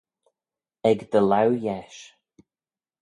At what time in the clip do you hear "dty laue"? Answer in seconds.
1.09-1.59